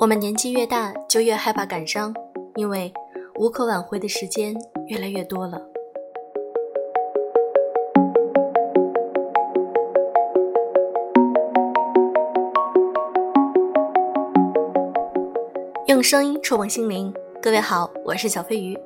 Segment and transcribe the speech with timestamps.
[0.00, 2.14] 我们年纪越大，就越害怕感伤，
[2.54, 2.90] 因为
[3.38, 4.54] 无可挽回的时间
[4.86, 5.60] 越来越多了。
[15.86, 17.12] 用声音触碰心灵，
[17.42, 18.78] 各位好，我是小飞鱼。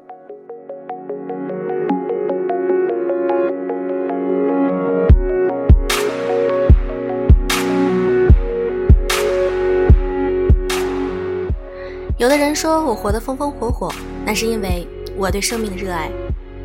[12.24, 13.92] 有的人说我活得风风火火，
[14.24, 16.10] 那是因为我对生命的热爱，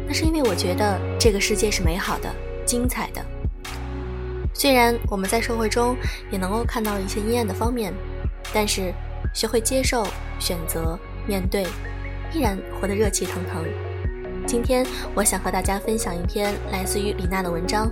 [0.07, 2.33] 那是因为我觉得这个世界是美好的、
[2.65, 3.21] 精彩的。
[4.53, 5.97] 虽然我们在社会中
[6.31, 7.93] 也能够看到一些阴暗的方面，
[8.53, 8.93] 但是
[9.33, 10.07] 学会接受、
[10.39, 11.63] 选择、面对，
[12.33, 13.65] 依然活得热气腾腾。
[14.47, 17.91] 今天我想和大家分享一篇来自于李娜的文章：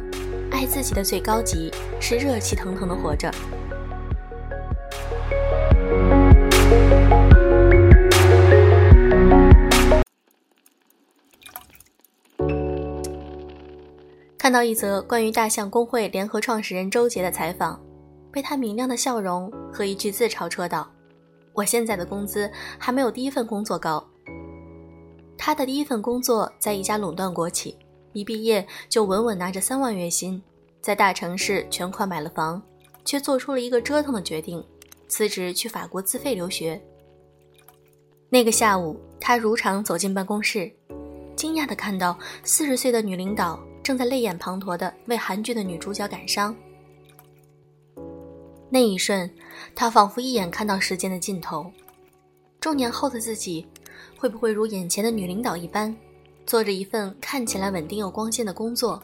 [0.52, 1.70] 爱自己的最高级
[2.00, 3.30] 是热气腾腾的活着。
[14.48, 17.78] 看到一则关于大象公会联合创始人周杰的采访，
[18.32, 20.90] 被他明亮的笑容和一句自嘲戳到。
[21.52, 24.02] 我现在的工资还没有第一份工作高。
[25.38, 27.78] 他的第一份工作在一家垄断国企，
[28.14, 30.42] 一毕业就稳稳拿着三万月薪，
[30.80, 32.62] 在大城市全款买了房，
[33.04, 34.64] 却做出了一个折腾的决定，
[35.10, 36.82] 辞职去法国自费留学。
[38.30, 40.72] 那个下午，他如常走进办公室，
[41.36, 43.60] 惊讶地看到四十岁的女领导。
[43.88, 46.54] 正在泪眼滂沱地为韩剧的女主角感伤。
[48.70, 49.32] 那一瞬，
[49.74, 51.72] 他仿佛一眼看到时间的尽头。
[52.60, 53.66] 中年后的自己，
[54.18, 55.96] 会不会如眼前的女领导一般，
[56.46, 59.02] 做着一份看起来稳定又光鲜的工作，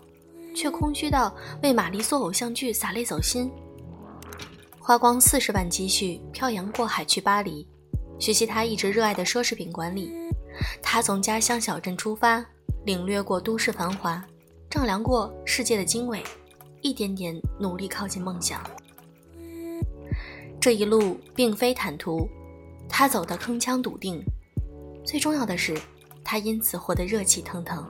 [0.53, 3.50] 却空虚到为玛丽苏偶像剧洒泪走心？
[4.79, 7.66] 花光四十万积蓄，漂洋过海去巴黎，
[8.19, 10.12] 学习他一直热爱的奢侈品管理。
[10.81, 12.46] 他从家乡小镇出发，
[12.84, 14.22] 领略过都市繁华。
[14.73, 16.23] 丈量过世界的经纬，
[16.81, 18.59] 一点点努力靠近梦想。
[20.59, 22.28] 这一路并非坦途，
[22.89, 24.19] 他走得铿锵笃定。
[25.06, 25.79] 最重要的是，
[26.23, 27.85] 他因此活得热气腾腾。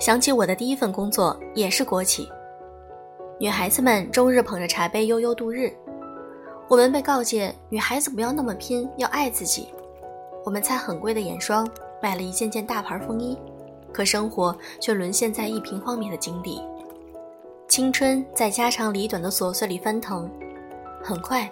[0.00, 2.26] 想起我的第一份工作，也是国企。
[3.40, 5.72] 女孩子们终日捧着茶杯悠悠度日，
[6.68, 9.68] 我们被告诫女孩子不要那么拼，要爱自己。
[10.44, 11.68] 我们擦很贵的眼霜，
[12.00, 13.36] 买了一件件大牌风衣，
[13.92, 16.62] 可生活却沦陷在一平方米的井底。
[17.66, 20.30] 青春在家长里短的琐碎里翻腾，
[21.02, 21.50] 很快，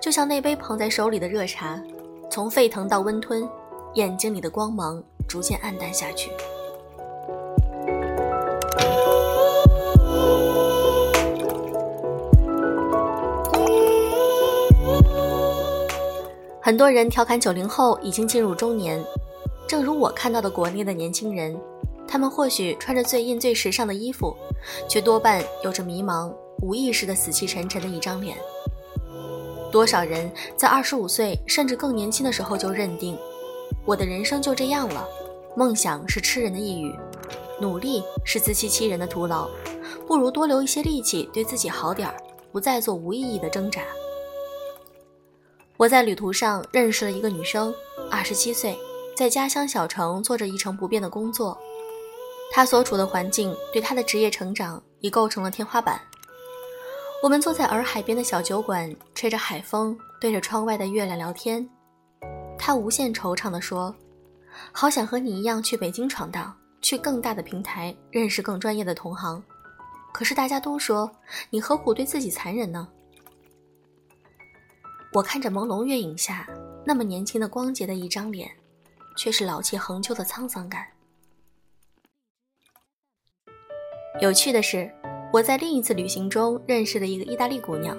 [0.00, 1.80] 就像那杯捧在手里的热茶，
[2.28, 3.48] 从沸腾到温吞，
[3.94, 6.32] 眼睛里的光芒逐渐暗淡下去。
[16.70, 19.04] 很多人调侃九零后已经进入中年，
[19.66, 21.60] 正如我看到的国内的年轻人，
[22.06, 24.36] 他们或许穿着最硬最时尚的衣服，
[24.88, 26.32] 却多半有着迷茫、
[26.62, 28.36] 无意识的死气沉沉的一张脸。
[29.72, 33.18] 多少人在二十五岁甚至更年轻的时候就认定，
[33.84, 35.04] 我的人生就这样了，
[35.56, 36.94] 梦想是吃人的一语，
[37.60, 39.48] 努力是自欺欺人的徒劳，
[40.06, 42.14] 不如多留一些力气对自己好点儿，
[42.52, 43.82] 不再做无意义的挣扎。
[45.80, 47.74] 我在旅途上认识了一个女生，
[48.10, 48.78] 二十七岁，
[49.16, 51.58] 在家乡小城做着一成不变的工作。
[52.52, 55.98] 她所处的环境对她的职业成长已构成了天花板。
[57.22, 61.66] 我们坐在洱海边的小酒馆，吹着海风，对着窗外的月亮聊天。
[62.58, 63.94] 她无限惆怅地说
[64.72, 69.42] ：“好想和你一样去北京闯荡，去更大的平台认识更专业的同行。
[70.12, 71.10] 可是大家都说，
[71.48, 72.86] 你何苦对自己残忍呢？”
[75.12, 76.46] 我看着朦胧月影下
[76.84, 78.48] 那么年轻的光洁的一张脸，
[79.16, 80.86] 却是老气横秋的沧桑感。
[84.20, 84.88] 有趣的是，
[85.32, 87.96] 我在另一次旅行中认识了一个意大利姑娘，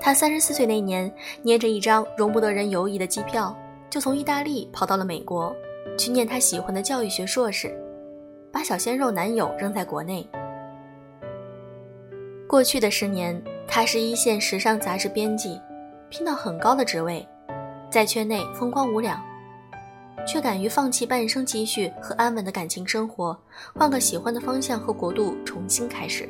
[0.00, 3.54] 她三十四岁那年，捏着一张容不得人犹疑的机票，
[3.90, 5.54] 就从意大利跑到了美国，
[5.98, 7.78] 去念她喜欢的教育学硕士，
[8.50, 10.26] 把小鲜肉男友扔在国内。
[12.48, 15.60] 过去的十年，她是一线时尚杂志编辑。
[16.10, 17.26] 拼到很高的职位，
[17.90, 19.22] 在圈内风光无两，
[20.26, 23.38] 却敢于放弃半生积蓄和安稳的感情生活，
[23.74, 26.28] 换个喜欢的方向和国度重新开始。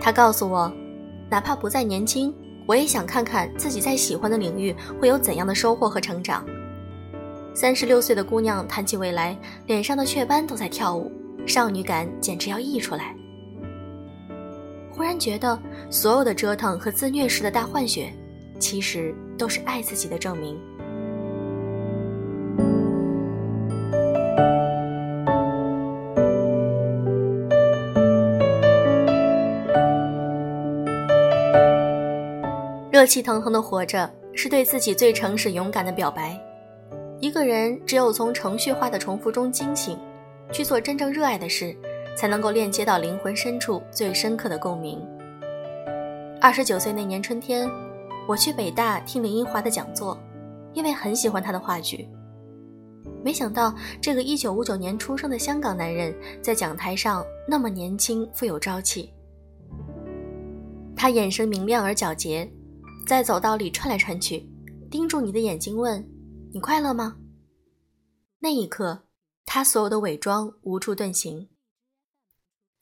[0.00, 0.70] 他告诉我，
[1.30, 2.34] 哪怕不再年轻，
[2.66, 6.44] 我也想看看自己在喜欢的领域会有怎样的收获和成长。
[7.54, 9.34] 三十六岁的姑娘谈起未来，
[9.66, 11.10] 脸上的雀斑都在跳舞，
[11.46, 13.14] 少女感简直要溢出来。
[14.94, 15.58] 忽然觉得，
[15.90, 18.12] 所有的折腾和自虐式的大换血，
[18.60, 20.56] 其实都是爱自己的证明。
[32.92, 36.40] 热气腾腾的活着，是对自己最诚实、勇敢的表白。
[37.18, 39.98] 一个人只有从程序化的重复中惊醒，
[40.52, 41.76] 去做真正热爱的事，
[42.16, 45.00] 才能够链接到灵魂深处最深刻的共鸣。
[46.40, 47.70] 二十九岁那年春天，
[48.28, 50.18] 我去北大听林英华的讲座，
[50.72, 52.08] 因为很喜欢他的话剧。
[53.22, 59.10] 没想到，这个一九五九年出生的香港男人，在讲台上那么年轻、富有朝气。
[60.94, 62.50] 他眼神明亮而皎洁。
[63.06, 64.48] 在走道里串来串去，
[64.90, 66.02] 盯住你的眼睛问
[66.54, 67.16] ：“你快乐吗？”
[68.40, 69.04] 那一刻，
[69.44, 71.48] 他所有的伪装无处遁形。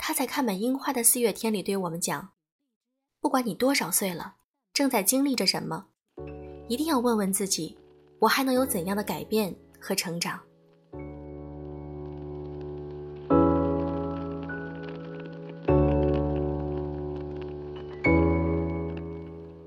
[0.04, 2.31] 他在看满樱花的四月天里对我们讲
[3.22, 4.34] ：“不管你多少岁了，
[4.75, 5.87] 正在经历着什么，
[6.69, 7.78] 一定要问问自己，
[8.19, 10.40] 我还能有怎样的改变和成长。”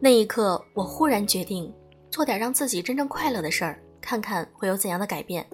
[0.02, 1.74] 那一刻，我忽然决定
[2.12, 5.48] 做点让自己真正快乐的事儿，看看会有怎样的改变。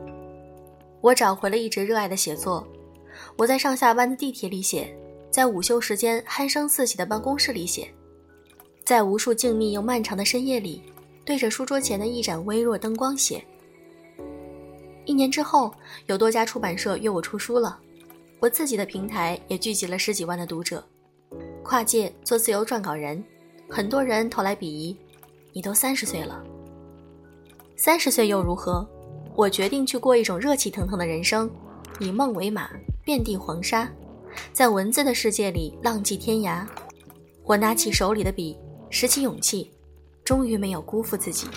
[1.02, 2.68] 我找回了一直热爱的写作。
[3.38, 4.96] 我在上下班的地铁里写，
[5.30, 7.92] 在午休时间鼾声四起的办公室里写，
[8.84, 10.82] 在无数静谧又漫长的深夜里，
[11.26, 13.44] 对着书桌前的一盏微弱灯光写。
[15.06, 15.74] 一年之后，
[16.06, 17.80] 有多家出版社约我出书了，
[18.40, 20.84] 我自己的平台也聚集了十几万的读者，
[21.64, 23.24] 跨界做自由撰稿人。
[23.70, 24.96] 很多人投来鄙夷，
[25.54, 26.44] 你都三十岁了，
[27.78, 28.88] 三十岁又如何？
[29.34, 31.50] 我决定去过一种热气腾腾的人生，
[32.00, 32.70] 以梦为马，
[33.04, 33.90] 遍地黄沙，
[34.54, 36.66] 在文字的世界里浪迹天涯。
[37.44, 38.56] 我拿起手里的笔，
[38.90, 39.72] 拾起勇气，
[40.24, 41.48] 终于没有辜负自己。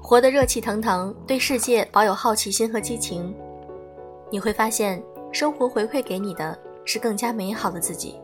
[0.00, 3.34] 活得热气腾腾，对世界保有好奇心和激情，
[4.30, 8.14] 你会发现生活回馈给你的是更加美好的自己。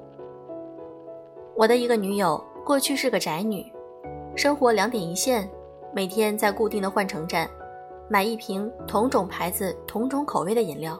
[1.54, 3.70] 我的一个女友过去是个宅女，
[4.34, 5.48] 生活两点一线，
[5.92, 7.48] 每天在固定的换乘站
[8.08, 10.98] 买一瓶同种牌子、同种口味的饮料。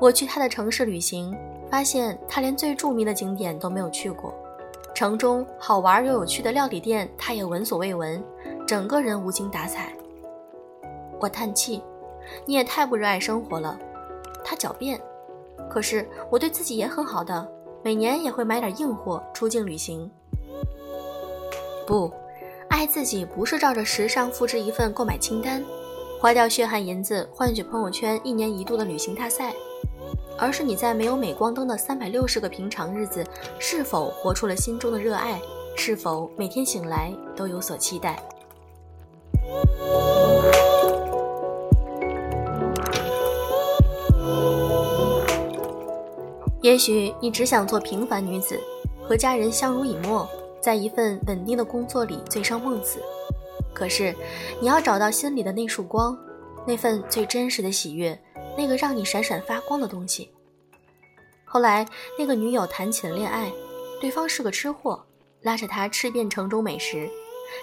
[0.00, 1.36] 我去她的城市旅行，
[1.70, 4.34] 发现她连最著名的景点都没有去过，
[4.94, 8.22] 城中好玩又有趣的料理店，她也闻所未闻。
[8.66, 9.92] 整个人无精打采。
[11.20, 11.82] 我叹气
[12.46, 13.78] ：“你也太不热爱生活了。”
[14.44, 15.00] 他狡辩
[15.68, 17.46] ：“可是我对自己也很好的，
[17.82, 20.10] 每年也会买点硬货出境旅行。”
[21.86, 22.12] 不，
[22.68, 25.64] 爱自己不是照着时尚复制一份购买清单，
[26.20, 29.52] 花掉血汗银子换取朋友圈一年一度的旅行大赛，
[30.38, 33.24] 而是你在没有镁光灯的三百六十个平常日子，
[33.58, 35.40] 是否活出了心中的热爱？
[35.76, 38.22] 是否每天醒来都有所期待？
[46.62, 48.60] 也许你只想做平凡女子，
[49.02, 50.28] 和家人相濡以沫，
[50.60, 53.00] 在一份稳定的工作里醉生梦死。
[53.72, 54.14] 可是，
[54.60, 56.18] 你要找到心里的那束光，
[56.66, 58.20] 那份最真实的喜悦，
[58.58, 60.30] 那个让你闪闪发光的东西。
[61.46, 61.86] 后来，
[62.18, 63.50] 那个女友谈起了恋爱，
[63.98, 65.02] 对方是个吃货，
[65.40, 67.08] 拉着他吃遍城中美食，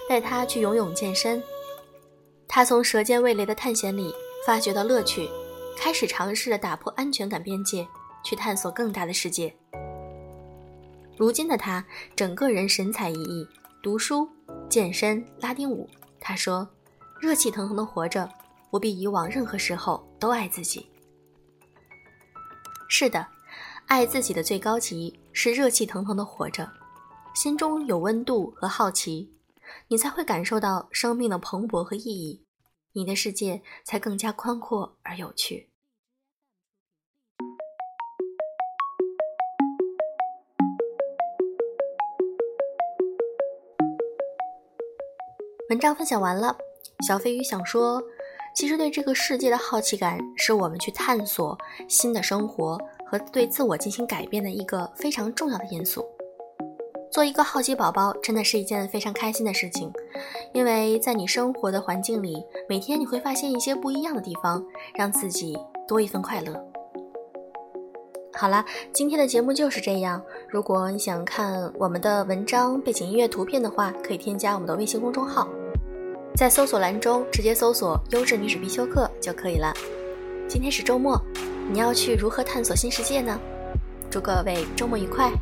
[0.08, 1.40] 带他去游泳健身。
[2.48, 4.12] 他从舌尖味蕾的探险里
[4.44, 5.28] 发掘到乐趣，
[5.76, 7.86] 开始尝试着打破安全感边界，
[8.28, 9.50] 去探索更大的世界。
[11.16, 11.82] 如今的他，
[12.14, 13.48] 整个人神采奕奕，
[13.82, 14.28] 读书、
[14.68, 15.88] 健身、拉丁舞。
[16.20, 16.68] 他说
[17.22, 18.28] ：“热气腾腾的活着，
[18.68, 20.86] 我比以往任何时候都爱自己。”
[22.86, 23.26] 是的，
[23.86, 26.70] 爱自己的最高级是热气腾腾的活着，
[27.34, 29.32] 心中有温度和好奇。
[29.86, 32.44] 你才会感受到生命的蓬勃和意义，
[32.92, 35.67] 你的世界才更加宽阔而有趣。
[45.68, 46.56] 文章分享完了，
[47.06, 48.02] 小飞鱼想说，
[48.54, 56.02] 其实对这个世界的好奇感，是我们去探索新的生活和对自我进行改变的一个非常重要的因素。
[57.10, 59.92] 做一个好奇宝宝真的是一件非常开心的事情，
[60.54, 65.54] 因为在你生活的环境里，每天你会发现一些不一样的地方，让自己
[65.86, 66.58] 多一份快乐。
[68.34, 70.22] 好啦，今天的节目就是这样。
[70.48, 75.48] 如果你想看我们的文章、背景音乐、图片的话，可以添加我们的微信公众号，
[76.38, 79.74] 在搜索栏中直接搜索“优质女子必修课”就可以了。
[80.46, 81.20] 今天是周末，
[81.68, 83.36] 你要去如何探索新世界呢？
[84.08, 85.32] 祝各位周末愉快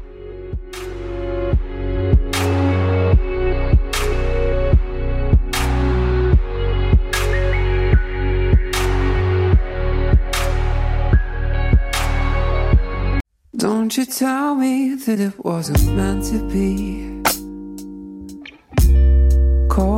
[13.53, 17.16] ！Don't you tell me that it wasn't meant to be.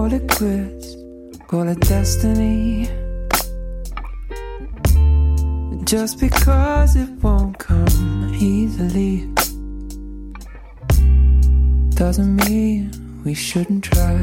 [0.09, 0.97] Call it quits,
[1.49, 2.89] call it destiny.
[5.85, 9.27] Just because it won't come easily
[11.91, 12.91] doesn't mean
[13.23, 14.17] we shouldn't try.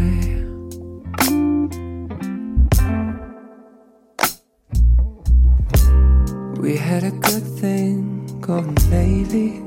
[6.64, 9.62] We had a good thing going lately.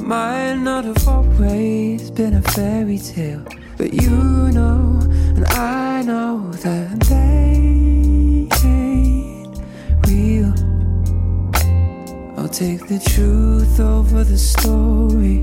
[0.00, 3.44] Might not have always been a fairy tale,
[3.82, 4.10] but you
[4.52, 5.00] know,
[5.34, 7.56] and I know that they
[8.54, 9.60] ain't
[10.06, 10.54] real.
[12.38, 15.38] I'll take the truth over the story.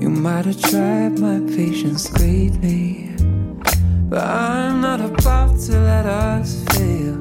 [0.00, 3.10] You might have tried my patience greatly,
[4.08, 7.18] but I'm not about to let us fail.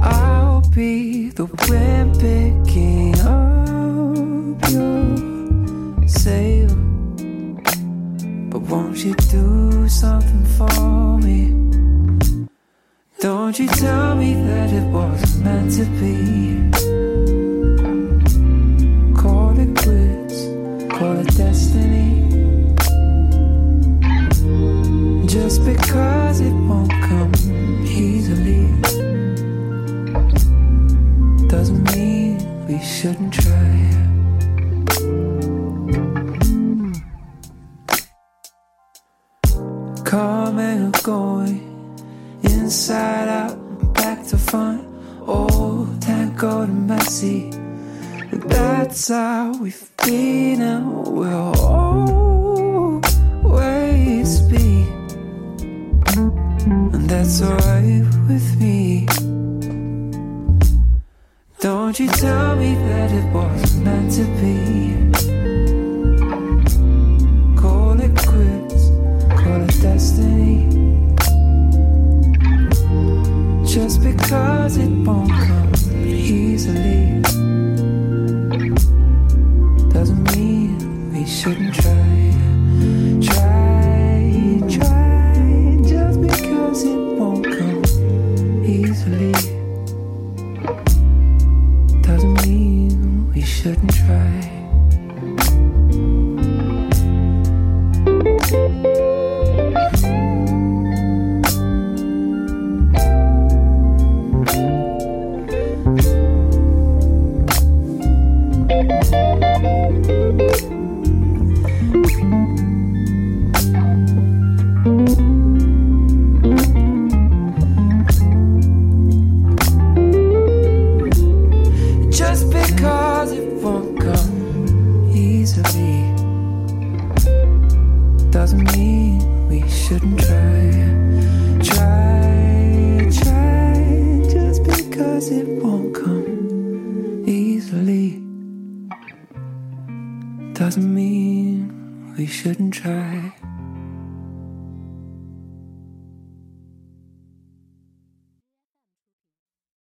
[0.00, 5.03] I'll be the wind picking up your
[6.24, 6.32] But
[8.70, 11.50] won't you do something for me?
[13.20, 16.53] Don't you tell me that it wasn't meant to be.
[43.14, 44.82] Inside out, back to front,
[45.26, 47.50] oh, old tango and messy.
[48.32, 51.60] That's how we've been and we'll
[53.02, 54.86] always be.
[56.16, 59.06] And that's alright with me.
[61.60, 65.33] Don't you tell me that it wasn't meant to be.